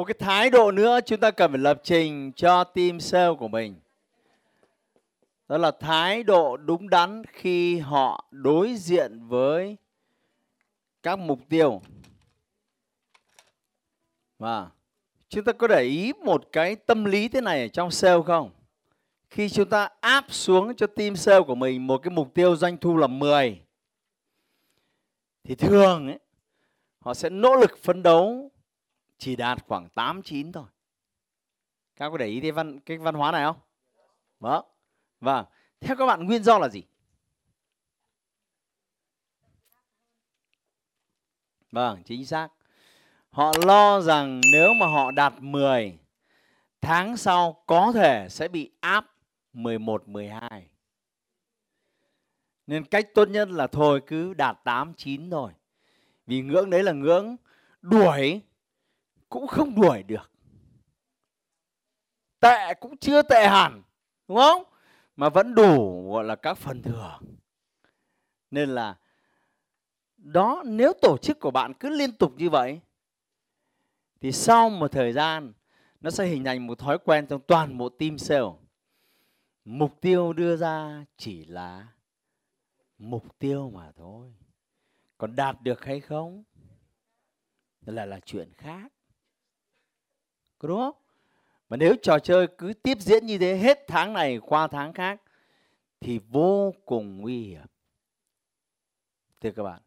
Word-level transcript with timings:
Một 0.00 0.04
cái 0.04 0.14
thái 0.18 0.50
độ 0.50 0.70
nữa 0.70 0.98
chúng 1.06 1.20
ta 1.20 1.30
cần 1.30 1.50
phải 1.50 1.58
lập 1.58 1.80
trình 1.82 2.32
cho 2.36 2.64
team 2.64 3.00
sale 3.00 3.34
của 3.38 3.48
mình. 3.48 3.74
Đó 5.48 5.58
là 5.58 5.70
thái 5.70 6.22
độ 6.22 6.56
đúng 6.56 6.90
đắn 6.90 7.22
khi 7.32 7.78
họ 7.78 8.24
đối 8.30 8.74
diện 8.74 9.28
với 9.28 9.76
các 11.02 11.18
mục 11.18 11.38
tiêu. 11.48 11.82
Và 14.38 14.68
chúng 15.28 15.44
ta 15.44 15.52
có 15.52 15.66
để 15.66 15.82
ý 15.82 16.12
một 16.12 16.48
cái 16.52 16.76
tâm 16.76 17.04
lý 17.04 17.28
thế 17.28 17.40
này 17.40 17.62
ở 17.62 17.68
trong 17.68 17.90
sale 17.90 18.22
không? 18.26 18.50
Khi 19.30 19.48
chúng 19.48 19.68
ta 19.68 19.88
áp 20.00 20.24
xuống 20.28 20.76
cho 20.76 20.86
team 20.86 21.16
sale 21.16 21.40
của 21.46 21.54
mình 21.54 21.86
một 21.86 21.98
cái 22.02 22.10
mục 22.10 22.34
tiêu 22.34 22.56
doanh 22.56 22.76
thu 22.76 22.96
là 22.96 23.06
10 23.06 23.60
thì 25.44 25.54
thường 25.54 26.06
ấy, 26.06 26.18
họ 26.98 27.14
sẽ 27.14 27.30
nỗ 27.30 27.56
lực 27.56 27.78
phấn 27.82 28.02
đấu 28.02 28.50
chỉ 29.20 29.36
đạt 29.36 29.64
khoảng 29.66 29.88
8 29.88 30.22
9 30.22 30.52
thôi. 30.52 30.66
Các 31.96 32.10
có 32.10 32.16
để 32.16 32.26
ý 32.26 32.40
cái 32.40 32.52
văn 32.52 32.80
cái 32.80 32.98
văn 32.98 33.14
hóa 33.14 33.32
này 33.32 33.44
không? 33.44 33.56
Vâng. 34.40 34.64
Vâng. 35.20 35.46
Theo 35.80 35.96
các 35.96 36.06
bạn 36.06 36.26
nguyên 36.26 36.42
do 36.42 36.58
là 36.58 36.68
gì? 36.68 36.82
Vâng, 41.72 42.02
chính 42.04 42.26
xác. 42.26 42.48
Họ 43.30 43.52
lo 43.66 44.00
rằng 44.00 44.40
nếu 44.52 44.74
mà 44.80 44.86
họ 44.86 45.10
đạt 45.10 45.34
10 45.38 45.98
tháng 46.80 47.16
sau 47.16 47.62
có 47.66 47.92
thể 47.94 48.26
sẽ 48.30 48.48
bị 48.48 48.70
áp 48.80 49.14
11 49.52 50.08
12. 50.08 50.68
Nên 52.66 52.84
cách 52.84 53.14
tốt 53.14 53.28
nhất 53.28 53.48
là 53.50 53.66
thôi 53.66 54.00
cứ 54.06 54.34
đạt 54.34 54.56
8 54.64 54.94
9 54.94 55.30
thôi. 55.30 55.52
Vì 56.26 56.42
ngưỡng 56.42 56.70
đấy 56.70 56.82
là 56.82 56.92
ngưỡng 56.92 57.36
đuổi 57.82 58.42
cũng 59.30 59.46
không 59.46 59.80
đuổi 59.80 60.02
được. 60.02 60.30
Tệ 62.40 62.74
cũng 62.74 62.96
chưa 62.96 63.22
tệ 63.22 63.48
hẳn, 63.48 63.82
đúng 64.28 64.36
không? 64.36 64.62
Mà 65.16 65.28
vẫn 65.28 65.54
đủ, 65.54 66.04
gọi 66.12 66.24
là, 66.24 66.36
các 66.36 66.54
phần 66.54 66.82
thừa 66.82 67.18
nên 68.50 68.68
là, 68.68 68.98
đó, 70.16 70.62
nếu 70.66 70.92
tổ 71.02 71.16
chức 71.18 71.40
của 71.40 71.50
bạn 71.50 71.74
cứ 71.74 71.88
liên 71.88 72.12
tục 72.12 72.32
như 72.36 72.50
vậy, 72.50 72.80
thì 74.20 74.32
sau 74.32 74.70
một 74.70 74.92
thời 74.92 75.12
gian, 75.12 75.52
nó 76.00 76.10
sẽ 76.10 76.26
hình 76.26 76.44
thành 76.44 76.66
một 76.66 76.78
thói 76.78 76.98
quen 76.98 77.26
trong 77.26 77.40
toàn 77.46 77.78
bộ 77.78 77.88
team 77.88 78.18
sale. 78.18 78.50
Mục 79.64 80.00
tiêu 80.00 80.32
đưa 80.32 80.56
ra 80.56 81.04
chỉ 81.16 81.44
là 81.44 81.86
mục 82.98 83.38
tiêu 83.38 83.70
mà 83.70 83.92
thôi. 83.96 84.34
Còn 85.18 85.36
đạt 85.36 85.62
được 85.62 85.84
hay 85.84 86.00
không? 86.00 86.42
Là 87.80 88.06
là 88.06 88.20
chuyện 88.24 88.52
khác 88.52 88.92
có 90.60 90.68
đúng 90.68 90.78
không? 90.78 90.94
Mà 91.68 91.76
nếu 91.76 91.94
trò 92.02 92.18
chơi 92.18 92.46
cứ 92.58 92.72
tiếp 92.72 92.98
diễn 93.00 93.26
như 93.26 93.38
thế 93.38 93.56
hết 93.56 93.84
tháng 93.88 94.12
này 94.12 94.38
qua 94.42 94.66
tháng 94.66 94.92
khác, 94.92 95.22
thì 96.00 96.20
vô 96.28 96.74
cùng 96.84 97.20
nguy 97.20 97.42
hiểm. 97.42 97.66
Thưa 99.40 99.50
các 99.50 99.62
bạn, 99.62 99.80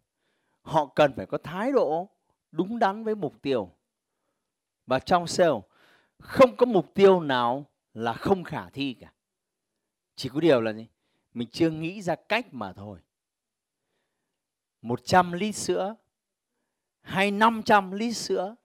họ 0.61 0.85
cần 0.85 1.13
phải 1.15 1.25
có 1.25 1.37
thái 1.37 1.71
độ 1.71 2.09
đúng 2.51 2.79
đắn 2.79 3.03
với 3.03 3.15
mục 3.15 3.41
tiêu. 3.41 3.71
Và 4.85 4.99
trong 4.99 5.27
sale, 5.27 5.59
không 6.19 6.55
có 6.57 6.65
mục 6.65 6.93
tiêu 6.93 7.19
nào 7.19 7.65
là 7.93 8.13
không 8.13 8.43
khả 8.43 8.69
thi 8.69 8.93
cả. 8.93 9.13
Chỉ 10.15 10.29
có 10.29 10.39
điều 10.39 10.61
là 10.61 10.73
gì? 10.73 10.87
Mình 11.33 11.47
chưa 11.51 11.69
nghĩ 11.69 12.01
ra 12.01 12.15
cách 12.15 12.53
mà 12.53 12.73
thôi. 12.73 12.99
100 14.81 15.31
lít 15.31 15.55
sữa 15.55 15.95
hay 17.01 17.31
500 17.31 17.91
lít 17.91 18.17
sữa 18.17 18.55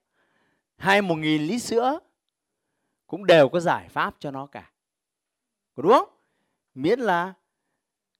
hay 0.79 1.01
một 1.01 1.15
nghìn 1.15 1.41
lít 1.41 1.61
sữa 1.61 1.99
cũng 3.07 3.25
đều 3.25 3.49
có 3.49 3.59
giải 3.59 3.89
pháp 3.89 4.15
cho 4.19 4.31
nó 4.31 4.45
cả. 4.45 4.71
Có 5.75 5.83
đúng 5.83 5.91
không? 5.91 6.09
Miễn 6.75 6.99
là 6.99 7.33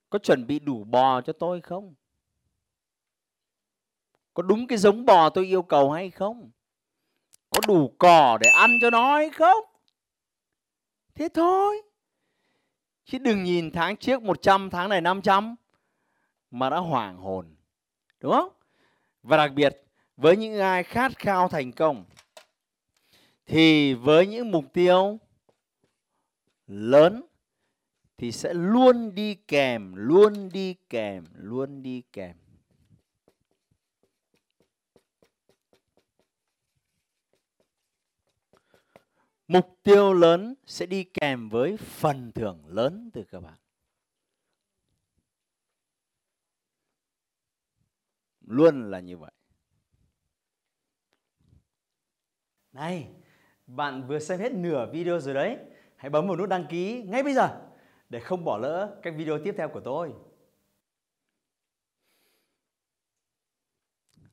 có 0.09 0.19
chuẩn 0.19 0.47
bị 0.47 0.59
đủ 0.59 0.83
bò 0.83 1.21
cho 1.21 1.33
tôi 1.33 1.61
không? 1.61 1.93
Có 4.33 4.43
đúng 4.43 4.67
cái 4.67 4.77
giống 4.77 5.05
bò 5.05 5.29
tôi 5.29 5.45
yêu 5.45 5.61
cầu 5.61 5.91
hay 5.91 6.09
không? 6.09 6.51
Có 7.49 7.61
đủ 7.67 7.95
cỏ 7.97 8.37
để 8.41 8.49
ăn 8.49 8.77
cho 8.81 8.89
nó 8.89 9.15
hay 9.15 9.29
không? 9.29 9.65
Thế 11.15 11.29
thôi. 11.33 11.81
Chứ 13.05 13.17
đừng 13.17 13.43
nhìn 13.43 13.71
tháng 13.71 13.97
trước 13.97 14.21
100 14.21 14.69
tháng 14.69 14.89
này 14.89 15.01
500 15.01 15.55
mà 16.51 16.69
đã 16.69 16.77
hoảng 16.77 17.17
hồn. 17.17 17.55
Đúng 18.19 18.31
không? 18.31 18.49
Và 19.23 19.37
đặc 19.37 19.51
biệt, 19.55 19.83
với 20.17 20.37
những 20.37 20.59
ai 20.59 20.83
khát 20.83 21.17
khao 21.17 21.47
thành 21.47 21.71
công 21.71 22.05
thì 23.49 23.93
với 23.93 24.27
những 24.27 24.51
mục 24.51 24.65
tiêu 24.73 25.19
lớn 26.67 27.21
thì 28.17 28.31
sẽ 28.31 28.53
luôn 28.53 29.15
đi 29.15 29.35
kèm, 29.35 29.93
luôn 29.95 30.49
đi 30.49 30.75
kèm, 30.89 31.23
luôn 31.33 31.83
đi 31.83 32.03
kèm. 32.11 32.37
Mục 39.47 39.79
tiêu 39.83 40.13
lớn 40.13 40.53
sẽ 40.65 40.85
đi 40.85 41.03
kèm 41.03 41.49
với 41.49 41.77
phần 41.77 42.31
thưởng 42.31 42.63
lớn 42.67 43.09
từ 43.13 43.23
các 43.23 43.39
bạn. 43.39 43.57
Luôn 48.41 48.91
là 48.91 48.99
như 48.99 49.17
vậy. 49.17 49.31
Này 52.71 53.09
bạn 53.75 54.07
vừa 54.07 54.19
xem 54.19 54.39
hết 54.39 54.53
nửa 54.53 54.89
video 54.91 55.19
rồi 55.19 55.33
đấy. 55.33 55.57
Hãy 55.95 56.09
bấm 56.09 56.27
vào 56.27 56.37
nút 56.37 56.49
đăng 56.49 56.65
ký 56.69 57.03
ngay 57.07 57.23
bây 57.23 57.33
giờ 57.33 57.61
để 58.09 58.19
không 58.19 58.43
bỏ 58.43 58.57
lỡ 58.57 58.99
các 59.01 59.13
video 59.17 59.39
tiếp 59.43 59.55
theo 59.57 59.69
của 59.69 59.79
tôi. 59.79 60.13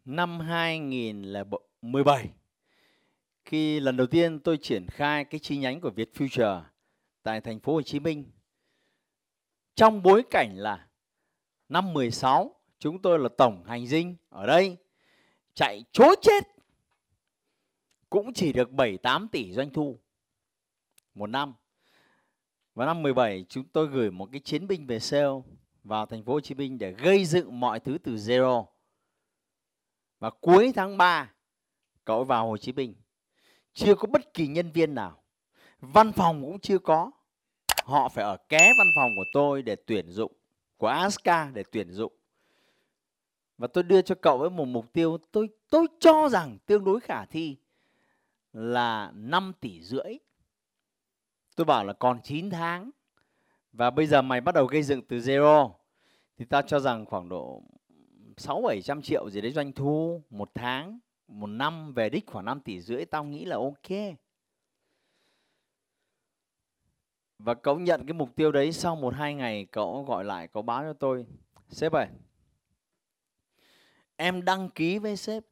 Năm 0.05 0.41
2017 0.41 2.31
khi 3.45 3.81
lần 3.81 3.97
đầu 3.97 4.07
tiên 4.07 4.41
tôi 4.41 4.59
triển 4.63 4.87
khai 4.87 5.25
cái 5.25 5.41
chi 5.41 5.57
nhánh 5.57 5.81
của 5.81 5.91
Việt 5.91 6.11
Future 6.15 6.63
tại 7.23 7.41
thành 7.41 7.61
phố 7.61 7.73
Hồ 7.73 7.83
Chí 7.83 8.01
Minh, 8.01 8.31
trong 9.75 10.03
bối 10.03 10.23
cảnh 10.31 10.57
là 10.57 10.89
năm 11.69 11.93
16 11.93 12.55
chúng 12.79 13.03
tôi 13.03 13.19
là 13.19 13.29
tổng 13.39 13.65
hành 13.65 13.87
dinh 13.87 14.17
ở 14.29 14.47
đây, 14.47 14.77
chạy 15.55 15.85
chối 15.93 16.17
chết 16.23 16.56
cũng 18.11 18.33
chỉ 18.33 18.53
được 18.53 18.73
7 18.73 18.99
8 18.99 19.29
tỷ 19.29 19.53
doanh 19.53 19.71
thu 19.71 19.99
một 21.15 21.27
năm. 21.27 21.55
Và 22.75 22.87
năm 22.87 23.03
17 23.03 23.47
chúng 23.49 23.65
tôi 23.65 23.89
gửi 23.89 24.11
một 24.11 24.29
cái 24.33 24.41
chiến 24.41 24.67
binh 24.67 24.87
về 24.87 24.99
sale 24.99 25.29
vào 25.85 26.07
thành 26.07 26.25
phố 26.25 26.33
Hồ 26.33 26.41
Chí 26.41 26.55
Minh 26.55 26.79
để 26.79 26.93
gây 26.93 27.25
dựng 27.25 27.61
mọi 27.61 27.81
thứ 27.81 27.99
từ 28.05 28.15
zero. 28.15 28.67
Và 30.19 30.31
cuối 30.31 30.73
tháng 30.77 30.97
3 30.97 31.33
cậu 32.05 32.25
vào 32.25 32.49
Hồ 32.49 32.57
Chí 32.57 32.73
Minh. 32.73 32.95
Chưa 33.73 33.95
có 33.95 34.09
bất 34.09 34.35
kỳ 34.35 34.47
nhân 34.47 34.71
viên 34.73 34.95
nào. 34.95 35.23
Văn 35.81 36.13
phòng 36.13 36.43
cũng 36.43 36.61
chưa 36.61 36.79
có. 36.79 37.11
Họ 37.85 38.09
phải 38.09 38.25
ở 38.25 38.37
ké 38.49 38.73
văn 38.79 38.87
phòng 38.97 39.11
của 39.17 39.25
tôi 39.33 39.63
để 39.63 39.77
tuyển 39.87 40.11
dụng, 40.11 40.33
của 40.77 40.87
Aska 40.87 41.51
để 41.55 41.63
tuyển 41.73 41.93
dụng. 41.93 42.13
Và 43.59 43.67
tôi 43.67 43.85
đưa 43.85 44.03
cho 44.03 44.15
cậu 44.15 44.39
với 44.39 44.51
một 44.51 44.65
mục 44.65 44.93
tiêu 44.93 45.19
tôi 45.33 45.49
tôi 45.71 45.87
cho 46.01 46.29
rằng 46.29 46.59
tương 46.67 46.85
đối 46.85 47.01
khả 47.01 47.25
thi 47.25 47.57
là 48.57 49.13
5 49.15 49.53
tỷ 49.61 49.83
rưỡi. 49.83 50.19
Tôi 51.57 51.65
bảo 51.65 51.85
là 51.85 51.93
còn 51.93 52.23
9 52.23 52.51
tháng. 52.51 52.91
Và 53.73 53.91
bây 53.91 54.07
giờ 54.07 54.23
mày 54.23 54.41
bắt 54.41 54.55
đầu 54.55 54.67
gây 54.67 54.83
dựng 54.83 55.03
từ 55.03 55.19
zero. 55.19 55.73
Thì 56.37 56.45
ta 56.45 56.63
cho 56.63 56.81
rằng 56.81 57.07
khoảng 57.07 57.29
độ 57.29 57.63
6 58.37 58.63
700 58.63 59.03
triệu 59.03 59.31
gì 59.31 59.41
đấy 59.41 59.53
doanh 59.53 59.73
thu 59.73 60.23
một 60.31 60.51
tháng, 60.55 60.99
một 61.29 61.47
năm 61.47 61.93
về 61.93 62.11
đích 62.11 62.27
khoảng 62.27 62.45
5 62.45 62.61
tỷ 62.61 62.81
rưỡi. 62.81 63.05
Tao 63.05 63.25
nghĩ 63.25 63.45
là 63.45 63.57
ok. 63.57 64.17
Và 67.39 67.55
cậu 67.55 67.79
nhận 67.79 68.07
cái 68.07 68.15
mục 68.15 68.37
tiêu 68.37 68.53
đấy 68.53 68.73
sau 68.73 68.97
một 68.97 69.15
hai 69.15 69.35
ngày 69.35 69.67
cậu 69.73 70.05
gọi 70.05 70.25
lại 70.25 70.49
cậu 70.49 70.63
báo 70.63 70.83
cho 70.83 70.93
tôi. 70.93 71.27
Sếp 71.69 71.93
ơi 71.93 72.07
em 74.17 74.45
đăng 74.45 74.71
ký 74.71 74.99
với 74.99 75.17
sếp 75.17 75.45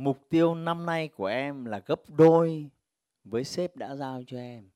mục 0.00 0.28
tiêu 0.28 0.54
năm 0.54 0.86
nay 0.86 1.08
của 1.08 1.26
em 1.26 1.64
là 1.64 1.78
gấp 1.78 2.00
đôi 2.08 2.70
với 3.24 3.44
sếp 3.44 3.76
đã 3.76 3.96
giao 3.96 4.22
cho 4.26 4.36
em 4.36 4.70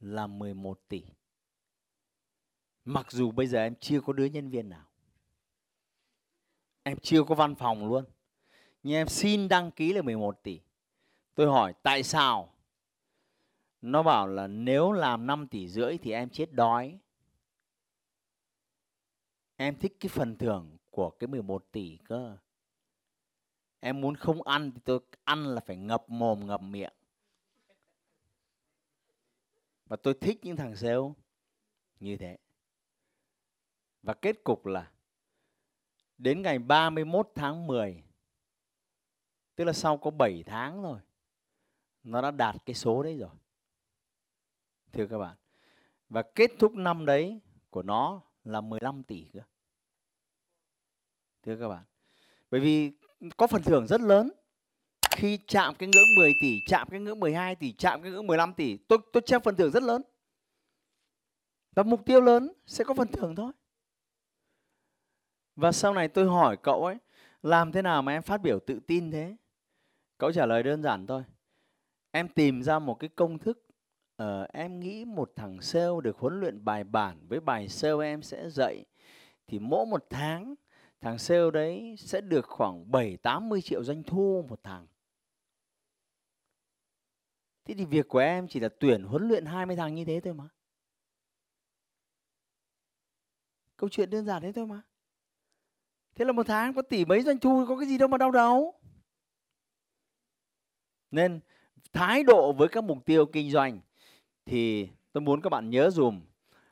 là 0.00 0.26
11 0.26 0.80
tỷ. 0.88 1.04
Mặc 2.84 3.12
dù 3.12 3.30
bây 3.30 3.46
giờ 3.46 3.58
em 3.58 3.74
chưa 3.80 4.00
có 4.00 4.12
đứa 4.12 4.24
nhân 4.24 4.50
viên 4.50 4.68
nào. 4.68 4.86
Em 6.82 6.98
chưa 7.02 7.24
có 7.24 7.34
văn 7.34 7.54
phòng 7.54 7.88
luôn. 7.88 8.04
Nhưng 8.82 8.94
em 8.94 9.08
xin 9.08 9.48
đăng 9.48 9.70
ký 9.70 9.92
là 9.92 10.02
11 10.02 10.42
tỷ. 10.42 10.60
Tôi 11.34 11.46
hỏi 11.46 11.74
tại 11.82 12.02
sao? 12.02 12.54
Nó 13.82 14.02
bảo 14.02 14.26
là 14.26 14.46
nếu 14.46 14.92
làm 14.92 15.26
5 15.26 15.48
tỷ 15.48 15.68
rưỡi 15.68 15.98
thì 15.98 16.12
em 16.12 16.30
chết 16.30 16.52
đói. 16.52 16.98
Em 19.56 19.78
thích 19.78 19.96
cái 20.00 20.08
phần 20.08 20.36
thưởng 20.36 20.76
của 20.90 21.10
cái 21.10 21.28
11 21.28 21.72
tỷ 21.72 21.98
cơ. 22.04 22.36
Em 23.86 24.00
muốn 24.00 24.16
không 24.16 24.42
ăn 24.42 24.70
thì 24.74 24.80
tôi 24.84 25.00
ăn 25.24 25.46
là 25.46 25.60
phải 25.60 25.76
ngập 25.76 26.04
mồm, 26.08 26.46
ngập 26.46 26.62
miệng. 26.62 26.92
Và 29.86 29.96
tôi 29.96 30.14
thích 30.20 30.38
những 30.42 30.56
thằng 30.56 30.76
sale 30.76 31.12
như 32.00 32.16
thế. 32.16 32.38
Và 34.02 34.14
kết 34.14 34.44
cục 34.44 34.66
là 34.66 34.92
đến 36.18 36.42
ngày 36.42 36.58
31 36.58 37.30
tháng 37.34 37.66
10 37.66 38.02
tức 39.56 39.64
là 39.64 39.72
sau 39.72 39.98
có 39.98 40.10
7 40.10 40.42
tháng 40.46 40.82
rồi, 40.82 41.00
nó 42.02 42.22
đã 42.22 42.30
đạt 42.30 42.56
cái 42.66 42.74
số 42.74 43.02
đấy 43.02 43.18
rồi. 43.18 43.34
Thưa 44.92 45.06
các 45.06 45.18
bạn. 45.18 45.36
Và 46.08 46.22
kết 46.34 46.50
thúc 46.58 46.74
năm 46.74 47.06
đấy 47.06 47.40
của 47.70 47.82
nó 47.82 48.20
là 48.44 48.60
15 48.60 49.02
tỷ 49.02 49.28
cơ. 49.32 49.40
Thưa 51.42 51.56
các 51.60 51.68
bạn. 51.68 51.84
Bởi 52.50 52.60
vì 52.60 52.92
có 53.36 53.46
phần 53.46 53.62
thưởng 53.62 53.86
rất 53.86 54.00
lớn 54.00 54.30
khi 55.16 55.38
chạm 55.46 55.74
cái 55.74 55.88
ngưỡng 55.88 56.14
10 56.16 56.32
tỷ, 56.40 56.58
chạm 56.66 56.88
cái 56.90 57.00
ngưỡng 57.00 57.20
12 57.20 57.54
tỷ, 57.54 57.72
chạm 57.72 58.02
cái 58.02 58.10
ngưỡng 58.10 58.26
15 58.26 58.54
tỷ, 58.54 58.76
tôi 58.76 58.98
tôi 59.12 59.22
treo 59.26 59.40
phần 59.40 59.56
thưởng 59.56 59.70
rất 59.70 59.82
lớn. 59.82 60.02
Và 61.74 61.82
mục 61.82 62.06
tiêu 62.06 62.20
lớn 62.20 62.52
sẽ 62.66 62.84
có 62.84 62.94
phần 62.94 63.08
thưởng 63.08 63.34
thôi. 63.34 63.52
Và 65.56 65.72
sau 65.72 65.94
này 65.94 66.08
tôi 66.08 66.26
hỏi 66.26 66.56
cậu 66.62 66.84
ấy, 66.84 66.96
làm 67.42 67.72
thế 67.72 67.82
nào 67.82 68.02
mà 68.02 68.12
em 68.12 68.22
phát 68.22 68.40
biểu 68.42 68.58
tự 68.58 68.80
tin 68.80 69.10
thế? 69.10 69.36
Cậu 70.18 70.32
trả 70.32 70.46
lời 70.46 70.62
đơn 70.62 70.82
giản 70.82 71.06
thôi. 71.06 71.22
Em 72.10 72.28
tìm 72.28 72.62
ra 72.62 72.78
một 72.78 72.94
cái 72.94 73.10
công 73.16 73.38
thức 73.38 73.64
Ờ, 74.16 74.46
em 74.52 74.80
nghĩ 74.80 75.04
một 75.04 75.32
thằng 75.36 75.60
sale 75.60 76.00
được 76.02 76.18
huấn 76.18 76.40
luyện 76.40 76.64
bài 76.64 76.84
bản 76.84 77.26
với 77.28 77.40
bài 77.40 77.68
sale 77.68 78.06
em 78.06 78.22
sẽ 78.22 78.50
dạy 78.50 78.84
thì 79.46 79.58
mỗi 79.58 79.86
một 79.86 80.06
tháng 80.10 80.54
thằng 81.04 81.18
sale 81.18 81.50
đấy 81.52 81.94
sẽ 81.98 82.20
được 82.20 82.46
khoảng 82.46 82.90
7 82.90 83.16
80 83.16 83.62
triệu 83.62 83.84
doanh 83.84 84.02
thu 84.02 84.46
một 84.48 84.60
tháng. 84.62 84.86
Thế 87.64 87.74
thì 87.74 87.84
việc 87.84 88.08
của 88.08 88.18
em 88.18 88.48
chỉ 88.48 88.60
là 88.60 88.68
tuyển 88.80 89.02
huấn 89.02 89.28
luyện 89.28 89.46
20 89.46 89.76
thằng 89.76 89.94
như 89.94 90.04
thế 90.04 90.20
thôi 90.20 90.34
mà. 90.34 90.48
Câu 93.76 93.90
chuyện 93.90 94.10
đơn 94.10 94.26
giản 94.26 94.42
thế 94.42 94.52
thôi 94.52 94.66
mà. 94.66 94.82
Thế 96.14 96.24
là 96.24 96.32
một 96.32 96.46
tháng 96.46 96.74
có 96.74 96.82
tỷ 96.82 97.04
mấy 97.04 97.22
doanh 97.22 97.38
thu, 97.38 97.64
có 97.68 97.76
cái 97.76 97.88
gì 97.88 97.98
đâu 97.98 98.08
mà 98.08 98.18
đau 98.18 98.30
đầu. 98.30 98.74
Nên 101.10 101.40
thái 101.92 102.22
độ 102.22 102.52
với 102.52 102.68
các 102.68 102.84
mục 102.84 102.98
tiêu 103.04 103.26
kinh 103.26 103.50
doanh 103.50 103.80
thì 104.46 104.88
tôi 105.12 105.20
muốn 105.20 105.40
các 105.40 105.50
bạn 105.50 105.70
nhớ 105.70 105.90
dùm, 105.90 106.20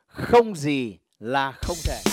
không 0.07 0.55
gì 0.55 0.99
là 1.19 1.51
không 1.51 1.77
thể. 1.85 2.12